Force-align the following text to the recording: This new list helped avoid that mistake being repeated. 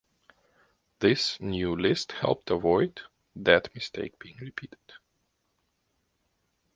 This 0.97 1.39
new 1.39 1.75
list 1.79 2.13
helped 2.13 2.49
avoid 2.49 3.01
that 3.35 3.69
mistake 3.75 4.17
being 4.17 4.35
repeated. 4.37 4.79